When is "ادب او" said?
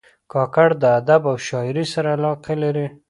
0.99-1.35